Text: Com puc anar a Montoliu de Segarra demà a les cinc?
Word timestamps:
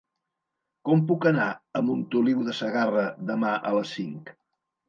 Com 0.89 1.03
puc 1.11 1.27
anar 1.31 1.45
a 1.79 1.83
Montoliu 1.91 2.41
de 2.49 2.57
Segarra 2.63 3.07
demà 3.31 3.55
a 3.71 3.75
les 3.81 3.93
cinc? 4.01 4.35